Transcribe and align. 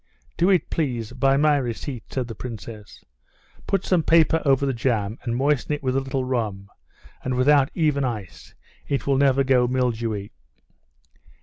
"Do 0.35 0.49
it, 0.49 0.71
please, 0.71 1.11
by 1.13 1.37
my 1.37 1.57
receipt," 1.57 2.11
said 2.11 2.27
the 2.27 2.33
princess; 2.33 3.05
"put 3.67 3.85
some 3.85 4.01
paper 4.01 4.41
over 4.43 4.65
the 4.65 4.73
jam, 4.73 5.19
and 5.21 5.35
moisten 5.35 5.73
it 5.75 5.83
with 5.83 5.95
a 5.95 5.99
little 6.01 6.25
rum, 6.25 6.69
and 7.23 7.35
without 7.35 7.69
even 7.75 8.03
ice, 8.03 8.55
it 8.87 9.05
will 9.05 9.17
never 9.19 9.43
go 9.43 9.67
mildewy." 9.67 10.31